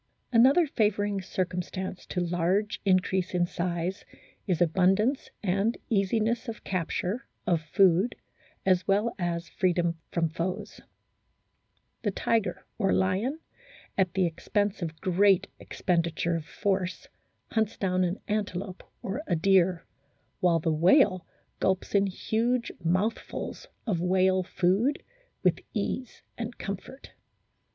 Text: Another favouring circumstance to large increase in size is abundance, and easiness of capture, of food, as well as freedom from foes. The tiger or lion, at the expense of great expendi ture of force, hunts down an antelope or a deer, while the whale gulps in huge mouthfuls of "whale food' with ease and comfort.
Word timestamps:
Another 0.33 0.65
favouring 0.65 1.21
circumstance 1.21 2.07
to 2.07 2.19
large 2.21 2.81
increase 2.85 3.35
in 3.35 3.45
size 3.45 4.03
is 4.47 4.59
abundance, 4.59 5.29
and 5.43 5.77
easiness 5.91 6.47
of 6.47 6.63
capture, 6.63 7.27
of 7.45 7.61
food, 7.61 8.15
as 8.65 8.87
well 8.87 9.13
as 9.19 9.47
freedom 9.47 9.99
from 10.11 10.27
foes. 10.27 10.81
The 12.01 12.09
tiger 12.09 12.65
or 12.79 12.91
lion, 12.91 13.41
at 13.95 14.15
the 14.15 14.25
expense 14.25 14.81
of 14.81 14.99
great 15.01 15.45
expendi 15.59 16.15
ture 16.15 16.35
of 16.35 16.45
force, 16.45 17.07
hunts 17.51 17.77
down 17.77 18.03
an 18.03 18.19
antelope 18.27 18.81
or 19.03 19.21
a 19.27 19.35
deer, 19.35 19.85
while 20.39 20.59
the 20.59 20.73
whale 20.73 21.27
gulps 21.59 21.93
in 21.93 22.07
huge 22.07 22.71
mouthfuls 22.83 23.67
of 23.85 24.01
"whale 24.01 24.41
food' 24.41 25.03
with 25.43 25.59
ease 25.75 26.23
and 26.39 26.57
comfort. 26.57 27.11